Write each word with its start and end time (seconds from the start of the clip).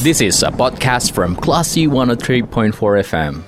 This 0.00 0.24
is 0.24 0.40
a 0.40 0.48
podcast 0.48 1.12
from 1.12 1.36
Classy 1.36 1.84
103.4 1.84 2.72
FM. 3.04 3.44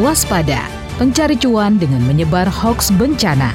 Waspada, 0.00 0.64
pencari 0.96 1.36
cuan 1.36 1.76
dengan 1.76 2.00
menyebar 2.08 2.48
hoax 2.48 2.88
bencana. 2.96 3.52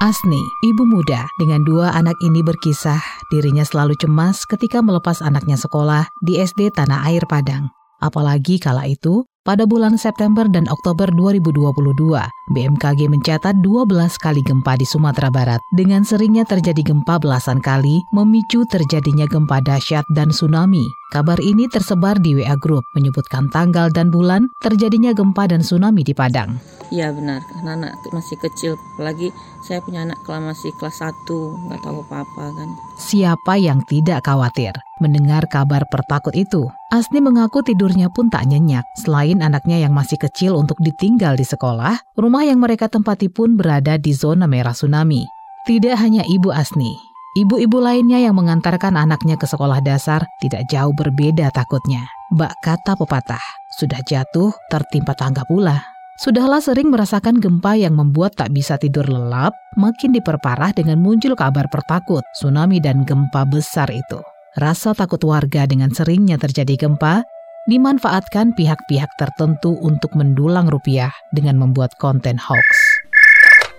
Asni, 0.00 0.40
ibu 0.64 0.88
muda 0.88 1.28
dengan 1.36 1.60
dua 1.64 1.92
anak 1.92 2.16
ini 2.24 2.40
berkisah, 2.40 3.00
dirinya 3.28 3.68
selalu 3.68 4.00
cemas 4.00 4.48
ketika 4.48 4.80
melepas 4.80 5.20
anaknya 5.20 5.60
sekolah 5.60 6.08
di 6.24 6.40
SD 6.40 6.72
Tanah 6.72 7.04
Air 7.12 7.28
Padang. 7.28 7.68
Apalagi 8.06 8.62
kala 8.62 8.86
itu, 8.86 9.26
pada 9.42 9.66
bulan 9.66 9.98
September 9.98 10.46
dan 10.46 10.70
Oktober 10.70 11.10
2022, 11.10 12.22
BMKG 12.54 13.10
mencatat 13.10 13.54
12 13.62 14.14
kali 14.22 14.42
gempa 14.46 14.78
di 14.78 14.86
Sumatera 14.86 15.26
Barat. 15.26 15.58
Dengan 15.74 16.06
seringnya 16.06 16.46
terjadi 16.46 16.86
gempa 16.86 17.18
belasan 17.18 17.58
kali, 17.58 17.98
memicu 18.14 18.62
terjadinya 18.70 19.26
gempa 19.26 19.58
dahsyat 19.62 20.06
dan 20.14 20.30
tsunami. 20.30 20.86
Kabar 21.10 21.38
ini 21.42 21.66
tersebar 21.70 22.18
di 22.18 22.38
WA 22.38 22.54
Group, 22.58 22.82
menyebutkan 22.98 23.46
tanggal 23.50 23.90
dan 23.90 24.10
bulan 24.10 24.50
terjadinya 24.62 25.10
gempa 25.14 25.50
dan 25.50 25.62
tsunami 25.62 26.02
di 26.02 26.14
Padang. 26.14 26.58
Iya 26.94 27.10
benar, 27.10 27.42
karena 27.50 27.74
anak 27.74 27.98
masih 28.14 28.38
kecil, 28.38 28.78
apalagi 28.94 29.34
saya 29.62 29.82
punya 29.82 30.06
anak 30.06 30.22
kelas 30.22 30.42
masih 30.42 30.70
kelas 30.78 31.02
1, 31.02 31.26
nggak 31.70 31.82
tahu 31.82 32.02
apa-apa 32.06 32.44
kan. 32.54 32.68
Siapa 32.98 33.58
yang 33.58 33.82
tidak 33.86 34.22
khawatir 34.26 34.74
mendengar 35.02 35.46
kabar 35.50 35.82
pertakut 35.90 36.34
itu? 36.34 36.66
Asni 36.96 37.20
mengaku 37.20 37.60
tidurnya 37.60 38.08
pun 38.08 38.32
tak 38.32 38.48
nyenyak. 38.48 38.88
Selain 38.96 39.44
anaknya 39.44 39.76
yang 39.84 39.92
masih 39.92 40.16
kecil 40.16 40.56
untuk 40.56 40.80
ditinggal 40.80 41.36
di 41.36 41.44
sekolah, 41.44 42.16
rumah 42.16 42.48
yang 42.48 42.56
mereka 42.56 42.88
tempati 42.88 43.28
pun 43.28 43.60
berada 43.60 44.00
di 44.00 44.16
zona 44.16 44.48
merah 44.48 44.72
tsunami. 44.72 45.28
Tidak 45.68 45.92
hanya 45.92 46.24
ibu 46.24 46.48
Asni, 46.48 46.96
Ibu-ibu 47.36 47.84
lainnya 47.84 48.16
yang 48.16 48.32
mengantarkan 48.32 48.96
anaknya 48.96 49.36
ke 49.36 49.44
sekolah 49.44 49.84
dasar 49.84 50.24
tidak 50.40 50.64
jauh 50.72 50.96
berbeda 50.96 51.52
takutnya. 51.52 52.08
Bak 52.32 52.56
kata 52.64 52.96
pepatah, 52.96 53.44
sudah 53.76 54.00
jatuh 54.08 54.56
tertimpa 54.72 55.12
tangga 55.12 55.44
pula. 55.44 55.84
Sudahlah 56.16 56.64
sering 56.64 56.88
merasakan 56.88 57.36
gempa 57.36 57.76
yang 57.76 57.92
membuat 57.92 58.40
tak 58.40 58.56
bisa 58.56 58.80
tidur 58.80 59.04
lelap, 59.04 59.52
makin 59.76 60.16
diperparah 60.16 60.72
dengan 60.72 60.96
muncul 60.96 61.36
kabar 61.36 61.68
pertakut, 61.68 62.24
tsunami 62.32 62.80
dan 62.80 63.04
gempa 63.04 63.44
besar 63.44 63.92
itu. 63.92 64.16
Rasa 64.56 64.96
takut 64.96 65.20
warga 65.20 65.68
dengan 65.68 65.92
seringnya 65.92 66.40
terjadi 66.40 66.88
gempa 66.88 67.20
dimanfaatkan 67.68 68.56
pihak-pihak 68.56 69.12
tertentu 69.20 69.76
untuk 69.84 70.16
mendulang 70.16 70.64
rupiah 70.64 71.12
dengan 71.36 71.60
membuat 71.60 71.92
konten 72.00 72.40
hoax. 72.40 72.96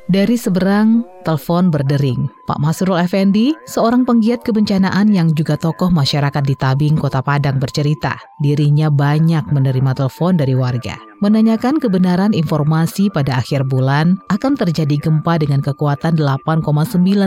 Dari 0.08 0.40
seberang, 0.40 1.04
telepon 1.28 1.68
berdering. 1.68 2.32
Pak 2.48 2.64
Masrul 2.64 2.96
Effendi, 2.96 3.52
seorang 3.68 4.08
penggiat 4.08 4.40
kebencanaan 4.40 5.12
yang 5.12 5.36
juga 5.36 5.60
tokoh 5.60 5.92
masyarakat 5.92 6.46
di 6.48 6.56
Tabing, 6.56 6.96
Kota 6.96 7.20
Padang 7.20 7.60
bercerita, 7.60 8.16
dirinya 8.40 8.88
banyak 8.88 9.52
menerima 9.52 9.92
telepon 10.00 10.40
dari 10.40 10.56
warga. 10.56 10.96
Menanyakan 11.20 11.82
kebenaran 11.84 12.32
informasi 12.32 13.12
pada 13.12 13.42
akhir 13.42 13.68
bulan 13.68 14.16
akan 14.32 14.56
terjadi 14.56 14.96
gempa 14.96 15.42
dengan 15.42 15.60
kekuatan 15.60 16.16
8,9 16.16 16.64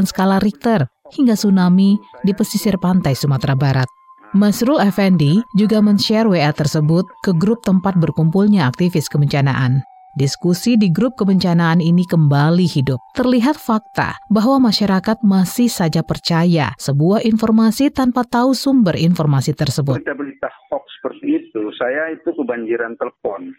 skala 0.09 0.41
Richter 0.41 0.89
hingga 1.15 1.35
tsunami 1.35 1.99
di 2.23 2.33
pesisir 2.35 2.79
pantai 2.79 3.15
Sumatera 3.15 3.55
Barat. 3.59 3.89
Masrul 4.31 4.79
Effendi 4.79 5.43
juga 5.59 5.83
men-share 5.83 6.31
WA 6.31 6.55
tersebut 6.55 7.03
ke 7.27 7.35
grup 7.35 7.67
tempat 7.67 7.99
berkumpulnya 7.99 8.71
aktivis 8.71 9.11
kebencanaan. 9.11 9.83
Diskusi 10.15 10.75
di 10.75 10.91
grup 10.91 11.15
kebencanaan 11.15 11.79
ini 11.79 12.03
kembali 12.03 12.67
hidup. 12.67 12.99
Terlihat 13.15 13.55
fakta 13.55 14.19
bahwa 14.27 14.71
masyarakat 14.71 15.23
masih 15.23 15.71
saja 15.71 16.03
percaya 16.03 16.75
sebuah 16.79 17.23
informasi 17.23 17.95
tanpa 17.95 18.27
tahu 18.27 18.55
sumber 18.55 18.99
informasi 18.99 19.55
tersebut. 19.55 20.03
Berita-berita 20.03 20.51
hoax 20.71 20.87
seperti 20.99 21.27
itu, 21.47 21.63
saya 21.79 22.11
itu 22.11 22.27
kebanjiran 22.35 22.99
telepon 22.99 23.55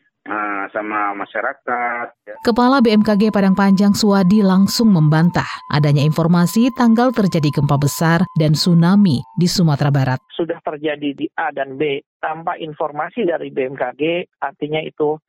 sama 0.71 1.13
masyarakat. 1.13 2.07
Ya. 2.25 2.35
Kepala 2.41 2.79
BMKG 2.79 3.29
Padang 3.29 3.53
Panjang 3.53 3.93
Suwadi 3.93 4.41
langsung 4.41 4.89
membantah 4.89 5.47
adanya 5.69 6.01
informasi 6.01 6.71
tanggal 6.73 7.11
terjadi 7.11 7.51
gempa 7.51 7.77
besar 7.77 8.23
dan 8.39 8.55
tsunami 8.55 9.21
di 9.35 9.47
Sumatera 9.47 9.91
Barat. 9.91 10.19
Sudah 10.33 10.57
terjadi 10.63 11.13
di 11.13 11.27
A 11.37 11.51
dan 11.53 11.75
B 11.75 12.01
tanpa 12.23 12.57
informasi 12.57 13.27
dari 13.27 13.51
BMKG, 13.51 14.31
artinya 14.41 14.81
itu 14.81 15.19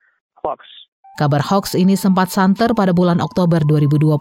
hoax. 0.40 0.60
Kabar 1.20 1.44
hoax 1.44 1.76
ini 1.76 1.92
sempat 1.92 2.32
santer 2.32 2.72
pada 2.72 2.96
bulan 2.96 3.20
Oktober 3.20 3.60
2022, 3.68 4.16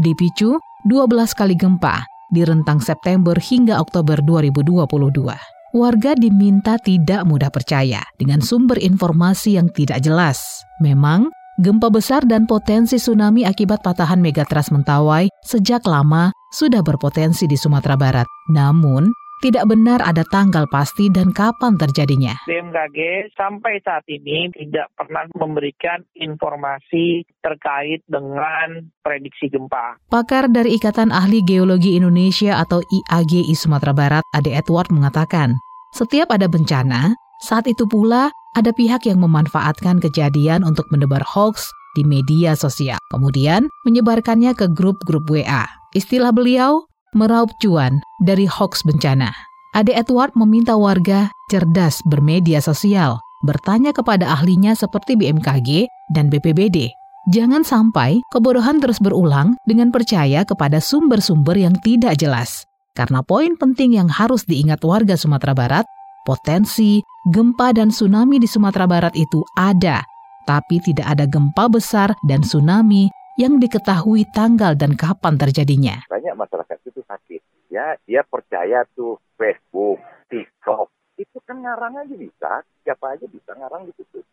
dipicu 0.00 0.56
12 0.88 1.36
kali 1.36 1.52
gempa 1.58 2.08
di 2.32 2.40
rentang 2.40 2.80
September 2.80 3.36
hingga 3.36 3.76
Oktober 3.76 4.24
2022. 4.24 5.55
Warga 5.76 6.16
diminta 6.16 6.80
tidak 6.80 7.28
mudah 7.28 7.52
percaya 7.52 8.00
dengan 8.16 8.40
sumber 8.40 8.80
informasi 8.80 9.60
yang 9.60 9.68
tidak 9.68 10.00
jelas. 10.00 10.64
Memang, 10.80 11.28
gempa 11.60 11.92
besar 11.92 12.24
dan 12.24 12.48
potensi 12.48 12.96
tsunami 12.96 13.44
akibat 13.44 13.84
patahan 13.84 14.16
megatras 14.16 14.72
Mentawai 14.72 15.28
sejak 15.44 15.84
lama 15.84 16.32
sudah 16.48 16.80
berpotensi 16.80 17.44
di 17.44 17.60
Sumatera 17.60 17.92
Barat. 17.92 18.24
Namun, 18.48 19.12
tidak 19.44 19.68
benar 19.68 20.00
ada 20.00 20.24
tanggal 20.24 20.64
pasti 20.64 21.12
dan 21.12 21.28
kapan 21.28 21.76
terjadinya. 21.76 22.40
BMKG 22.48 23.28
sampai 23.36 23.76
saat 23.84 24.08
ini 24.08 24.48
tidak 24.56 24.88
pernah 24.96 25.28
memberikan 25.36 26.00
informasi 26.16 27.28
terkait 27.44 28.00
dengan 28.08 28.80
prediksi 29.04 29.52
gempa. 29.52 30.00
Pakar 30.08 30.48
dari 30.48 30.72
Ikatan 30.80 31.12
Ahli 31.12 31.44
Geologi 31.44 32.00
Indonesia 32.00 32.64
atau 32.64 32.80
IAGI 32.80 33.52
Sumatera 33.52 33.92
Barat, 33.92 34.24
Ade 34.32 34.56
Edward 34.56 34.88
mengatakan, 34.88 35.52
setiap 35.94 36.32
ada 36.34 36.50
bencana, 36.50 37.14
saat 37.44 37.68
itu 37.68 37.84
pula 37.84 38.32
ada 38.56 38.72
pihak 38.72 39.04
yang 39.04 39.20
memanfaatkan 39.20 40.00
kejadian 40.00 40.64
untuk 40.64 40.88
mendebar 40.88 41.20
hoax 41.22 41.68
di 41.92 42.02
media 42.02 42.56
sosial, 42.56 42.96
kemudian 43.12 43.68
menyebarkannya 43.84 44.56
ke 44.56 44.72
grup-grup 44.72 45.28
WA. 45.28 45.68
Istilah 45.92 46.32
beliau, 46.32 46.84
meraup 47.12 47.52
cuan 47.60 48.00
dari 48.24 48.48
hoax 48.48 48.84
bencana. 48.84 49.32
Ade 49.76 49.92
Edward 49.92 50.32
meminta 50.32 50.72
warga 50.76 51.28
cerdas 51.52 52.00
bermedia 52.08 52.64
sosial, 52.64 53.20
bertanya 53.44 53.92
kepada 53.92 54.32
ahlinya 54.32 54.72
seperti 54.72 55.20
BMKG 55.20 55.88
dan 56.16 56.32
BPBD. 56.32 56.88
Jangan 57.28 57.66
sampai 57.66 58.22
kebodohan 58.30 58.78
terus 58.78 59.02
berulang 59.02 59.58
dengan 59.66 59.90
percaya 59.90 60.46
kepada 60.46 60.78
sumber-sumber 60.78 61.58
yang 61.58 61.74
tidak 61.82 62.16
jelas. 62.16 62.64
Karena 62.96 63.20
poin 63.20 63.60
penting 63.60 63.92
yang 63.92 64.08
harus 64.08 64.48
diingat 64.48 64.80
warga 64.80 65.20
Sumatera 65.20 65.52
Barat, 65.52 65.84
potensi 66.24 67.04
gempa 67.28 67.76
dan 67.76 67.92
tsunami 67.92 68.40
di 68.40 68.48
Sumatera 68.48 68.88
Barat 68.88 69.12
itu 69.12 69.44
ada, 69.52 70.00
tapi 70.48 70.80
tidak 70.80 71.04
ada 71.04 71.28
gempa 71.28 71.68
besar 71.68 72.16
dan 72.24 72.40
tsunami 72.40 73.12
yang 73.36 73.60
diketahui 73.60 74.24
tanggal 74.32 74.72
dan 74.72 74.96
kapan 74.96 75.36
terjadinya. 75.36 76.00
Banyak 76.08 76.34
masyarakat 76.40 76.78
itu 76.88 77.04
sakit. 77.04 77.68
Ya, 77.68 78.00
dia 78.08 78.24
percaya 78.24 78.88
tuh 78.96 79.20
Facebook, 79.36 80.00
TikTok. 80.32 80.88
Itu 81.20 81.44
kan 81.44 81.60
ngarang 81.60 82.00
aja 82.00 82.16
bisa. 82.16 82.64
Siapa 82.80 83.12
aja 83.12 83.28
bisa 83.28 83.52
ngarang 83.52 83.84
di 83.84 83.92
situ. 83.92 84.24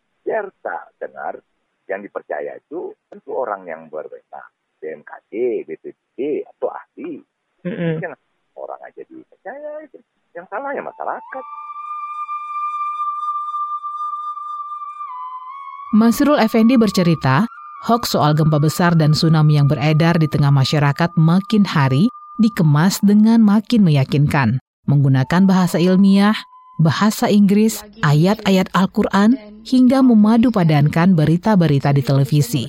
Tak 0.63 0.95
dengar 0.97 1.37
yang 1.91 1.99
dipercaya 1.99 2.55
itu 2.55 2.95
tentu 3.11 3.35
orang 3.35 3.67
yang 3.67 3.91
berwenang. 3.91 4.49
BMKG, 4.79 5.63
BPD, 5.67 6.47
atau 6.47 6.71
ahli. 6.71 7.19
Mm 7.67 7.75
-hmm. 7.75 8.22
Orang 8.57 8.79
aja 8.83 9.01
dipercaya 9.05 9.71
itu. 9.85 9.97
Yang 10.33 10.47
salah 10.49 10.71
ya 10.73 10.81
masyarakat. 10.81 11.43
Masrul 15.93 16.41
Effendi 16.41 16.73
bercerita, 16.73 17.45
Hoax 17.85 18.17
soal 18.17 18.33
gempa 18.33 18.57
besar 18.57 18.97
dan 18.97 19.13
tsunami 19.13 19.61
yang 19.61 19.69
beredar 19.69 20.17
di 20.17 20.25
tengah 20.25 20.49
masyarakat 20.49 21.13
makin 21.13 21.69
hari 21.69 22.09
dikemas 22.41 22.97
dengan 23.05 23.45
makin 23.45 23.85
meyakinkan, 23.85 24.57
menggunakan 24.89 25.45
bahasa 25.45 25.77
ilmiah, 25.77 26.33
bahasa 26.81 27.29
Inggris, 27.29 27.85
ayat-ayat 28.01 28.73
Al-Quran, 28.73 29.37
hingga 29.61 30.01
memadu 30.01 30.49
padankan 30.49 31.13
berita-berita 31.13 31.93
di 31.93 32.01
televisi. 32.01 32.63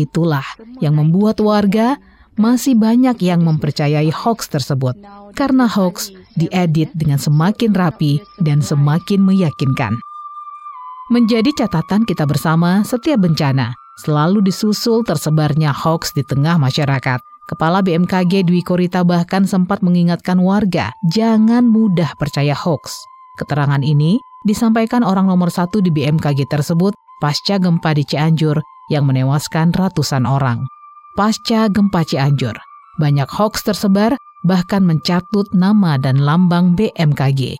Itulah 0.00 0.46
yang 0.80 0.96
membuat 0.96 1.42
warga 1.44 2.00
masih 2.40 2.72
banyak 2.72 3.20
yang 3.20 3.44
mempercayai 3.44 4.08
hoax 4.08 4.48
tersebut, 4.48 4.96
karena 5.36 5.68
hoax 5.68 6.08
diedit 6.40 6.88
dengan 6.96 7.20
semakin 7.20 7.76
rapi 7.76 8.24
dan 8.40 8.64
semakin 8.64 9.20
meyakinkan. 9.20 10.00
Menjadi 11.12 11.52
catatan 11.52 12.08
kita 12.08 12.24
bersama 12.24 12.80
setiap 12.80 13.20
bencana, 13.20 13.76
selalu 14.00 14.40
disusul 14.40 15.04
tersebarnya 15.04 15.76
hoax 15.76 16.16
di 16.16 16.24
tengah 16.24 16.56
masyarakat. 16.56 17.20
Kepala 17.50 17.82
BMKG 17.82 18.46
Dwi 18.46 18.62
Korita 18.62 19.02
bahkan 19.02 19.42
sempat 19.42 19.82
mengingatkan 19.82 20.38
warga 20.38 20.94
jangan 21.10 21.66
mudah 21.66 22.14
percaya 22.14 22.54
hoax. 22.54 22.94
Keterangan 23.42 23.82
ini 23.82 24.22
disampaikan 24.46 25.02
orang 25.02 25.26
nomor 25.26 25.50
satu 25.50 25.82
di 25.82 25.90
BMKG 25.90 26.46
tersebut 26.46 26.94
pasca 27.18 27.58
gempa 27.58 27.90
di 27.90 28.06
Cianjur 28.06 28.62
yang 28.88 29.02
menewaskan 29.04 29.74
ratusan 29.74 30.24
orang. 30.30 30.62
Pasca 31.14 31.66
gempa 31.70 32.06
Cianjur. 32.06 32.54
Banyak 33.00 33.30
hoax 33.30 33.64
tersebar, 33.64 34.14
bahkan 34.44 34.84
mencatut 34.84 35.48
nama 35.56 35.96
dan 35.96 36.20
lambang 36.20 36.76
BMKG. 36.76 37.56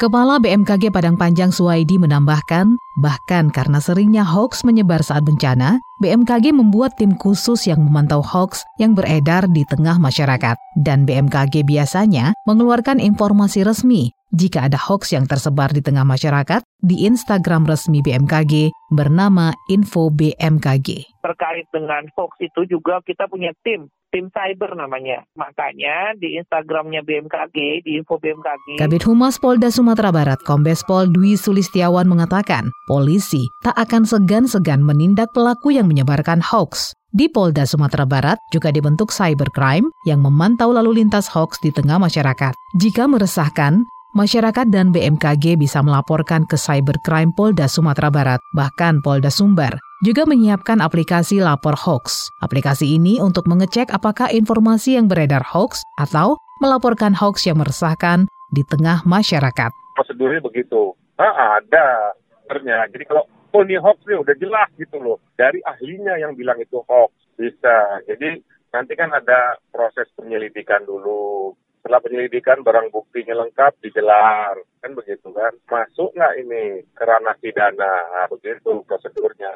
Kepala 0.00 0.40
BMKG 0.40 0.88
Padang 0.88 1.20
Panjang 1.20 1.52
Suwaidi 1.52 2.00
menambahkan, 2.00 2.72
bahkan 3.04 3.52
karena 3.52 3.84
seringnya 3.84 4.24
hoax 4.24 4.64
menyebar 4.64 5.04
saat 5.04 5.28
bencana, 5.28 5.76
BMKG 6.00 6.56
membuat 6.56 6.96
tim 6.96 7.12
khusus 7.20 7.68
yang 7.68 7.84
memantau 7.84 8.24
hoax 8.24 8.64
yang 8.80 8.96
beredar 8.96 9.44
di 9.52 9.60
tengah 9.68 10.00
masyarakat. 10.00 10.56
Dan 10.80 11.04
BMKG 11.04 11.68
biasanya 11.68 12.32
mengeluarkan 12.48 12.96
informasi 12.96 13.60
resmi 13.60 14.16
jika 14.30 14.70
ada 14.70 14.78
hoax 14.78 15.14
yang 15.14 15.26
tersebar 15.26 15.74
di 15.74 15.82
tengah 15.82 16.06
masyarakat 16.06 16.62
di 16.80 17.06
Instagram 17.06 17.66
resmi 17.66 18.00
BMKG 18.00 18.70
bernama 18.90 19.54
Info 19.68 20.08
BMKG. 20.10 21.20
Terkait 21.20 21.66
dengan 21.74 22.06
hoax 22.16 22.38
itu 22.40 22.66
juga 22.66 23.02
kita 23.04 23.26
punya 23.26 23.50
tim 23.66 23.90
tim 24.10 24.26
cyber 24.34 24.74
namanya. 24.74 25.22
Makanya 25.38 26.18
di 26.18 26.36
Instagramnya 26.36 27.06
BMKG, 27.06 27.86
di 27.86 27.96
info 27.96 28.18
BMKG. 28.18 28.82
Kabit 28.82 29.06
Humas 29.06 29.38
Polda 29.38 29.70
Sumatera 29.70 30.10
Barat, 30.10 30.42
Kombes 30.42 30.82
Pol 30.84 31.08
Dwi 31.08 31.38
Sulistiawan 31.38 32.10
mengatakan, 32.10 32.68
polisi 32.90 33.46
tak 33.62 33.78
akan 33.78 34.02
segan-segan 34.04 34.82
menindak 34.82 35.30
pelaku 35.30 35.72
yang 35.78 35.86
menyebarkan 35.86 36.42
hoax. 36.42 36.92
Di 37.10 37.26
Polda 37.26 37.66
Sumatera 37.66 38.06
Barat 38.06 38.38
juga 38.54 38.70
dibentuk 38.70 39.10
cybercrime 39.10 39.90
yang 40.06 40.22
memantau 40.22 40.70
lalu 40.70 41.02
lintas 41.02 41.26
hoax 41.26 41.58
di 41.58 41.74
tengah 41.74 41.98
masyarakat. 41.98 42.54
Jika 42.78 43.10
meresahkan, 43.10 43.82
masyarakat 44.14 44.66
dan 44.70 44.90
BMKG 44.90 45.58
bisa 45.60 45.80
melaporkan 45.80 46.46
ke 46.46 46.58
Cybercrime 46.58 47.34
Polda 47.34 47.70
Sumatera 47.70 48.10
Barat, 48.10 48.40
bahkan 48.56 48.98
Polda 49.04 49.30
Sumbar 49.30 49.78
juga 50.00 50.24
menyiapkan 50.24 50.80
aplikasi 50.80 51.44
lapor 51.44 51.76
hoax. 51.76 52.32
Aplikasi 52.40 52.96
ini 52.96 53.20
untuk 53.20 53.44
mengecek 53.44 53.92
apakah 53.92 54.32
informasi 54.32 54.96
yang 54.96 55.12
beredar 55.12 55.44
hoax 55.44 55.84
atau 56.00 56.40
melaporkan 56.64 57.12
hoax 57.12 57.44
yang 57.44 57.60
meresahkan 57.60 58.24
di 58.52 58.64
tengah 58.64 59.04
masyarakat. 59.04 59.70
Prosedurnya 59.96 60.40
begitu. 60.40 60.96
Nah, 61.20 61.60
ada 61.60 62.16
ternyata. 62.48 62.88
Jadi 62.96 63.04
kalau 63.04 63.28
oh 63.28 63.62
ini 63.62 63.76
hoax 63.76 64.00
nih 64.08 64.18
udah 64.18 64.34
jelas 64.40 64.68
gitu 64.80 64.96
loh. 64.96 65.20
Dari 65.36 65.60
ahlinya 65.62 66.16
yang 66.16 66.32
bilang 66.32 66.56
itu 66.56 66.80
hoax. 66.88 67.12
Bisa. 67.36 68.00
Jadi 68.08 68.40
nanti 68.72 68.92
kan 68.96 69.12
ada 69.12 69.60
proses 69.68 70.08
penyelidikan 70.16 70.84
dulu. 70.88 71.52
Setelah 71.80 72.04
penyelidikan 72.04 72.60
barang 72.60 72.92
buktinya 72.92 73.40
lengkap 73.40 73.80
digelar 73.80 74.60
kan 74.84 74.92
begitu 74.96 75.28
kan 75.32 75.52
masuk 75.68 76.12
nggak 76.12 76.34
ini 76.40 76.84
ke 76.92 77.02
ranah 77.04 77.36
pidana 77.40 77.76
nah, 77.84 78.26
begitu 78.32 78.80
prosedurnya 78.88 79.52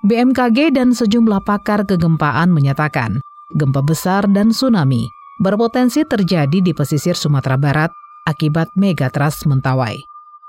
BMKG 0.00 0.72
dan 0.72 0.96
sejumlah 0.96 1.44
pakar 1.44 1.84
kegempaan 1.84 2.48
menyatakan, 2.48 3.20
gempa 3.52 3.84
besar 3.84 4.24
dan 4.32 4.48
tsunami 4.48 5.04
berpotensi 5.44 6.08
terjadi 6.08 6.64
di 6.64 6.72
pesisir 6.72 7.12
Sumatera 7.12 7.60
Barat 7.60 7.92
akibat 8.24 8.72
megatrust 8.80 9.44
Mentawai. 9.44 10.00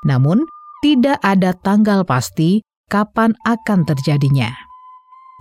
Namun, 0.08 0.48
tidak 0.80 1.20
ada 1.20 1.52
tanggal 1.52 2.08
pasti 2.08 2.64
kapan 2.88 3.36
akan 3.44 3.84
terjadinya. 3.84 4.71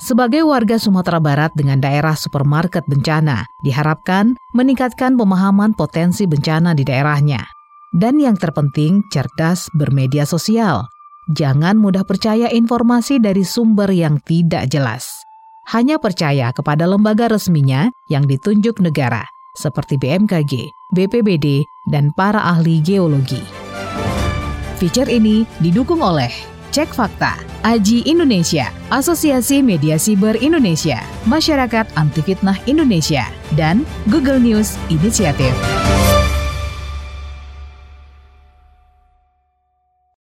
Sebagai 0.01 0.49
warga 0.49 0.81
Sumatera 0.81 1.21
Barat 1.21 1.53
dengan 1.53 1.77
daerah 1.77 2.17
supermarket 2.17 2.89
bencana, 2.89 3.45
diharapkan 3.61 4.33
meningkatkan 4.57 5.21
pemahaman 5.21 5.77
potensi 5.77 6.25
bencana 6.25 6.73
di 6.73 6.89
daerahnya. 6.89 7.45
Dan 7.93 8.17
yang 8.17 8.41
terpenting, 8.41 9.05
cerdas 9.13 9.69
bermedia 9.77 10.25
sosial 10.25 10.89
Jangan 11.31 11.79
mudah 11.79 12.03
percaya 12.03 12.51
informasi 12.51 13.23
dari 13.23 13.47
sumber 13.47 13.87
yang 13.95 14.19
tidak 14.27 14.67
jelas. 14.67 15.23
Hanya 15.71 16.03
percaya 16.03 16.51
kepada 16.51 16.91
lembaga 16.91 17.31
resminya 17.31 17.87
yang 18.11 18.27
ditunjuk 18.27 18.83
negara, 18.83 19.23
seperti 19.55 19.95
BMKG, 19.95 20.67
BPBD, 20.91 21.63
dan 21.95 22.11
para 22.19 22.43
ahli 22.43 22.83
geologi. 22.83 23.39
Feature 24.83 25.07
ini 25.07 25.47
didukung 25.63 26.03
oleh 26.03 26.35
Cek 26.71 26.95
Fakta, 26.95 27.35
Aji 27.67 28.07
Indonesia, 28.07 28.71
Asosiasi 28.95 29.59
Media 29.59 29.99
Siber 29.99 30.39
Indonesia, 30.39 31.03
Masyarakat 31.27 31.91
Anti 31.99 32.23
Fitnah 32.23 32.57
Indonesia, 32.71 33.27
dan 33.59 33.83
Google 34.07 34.39
News 34.39 34.79
Initiative. 34.87 35.55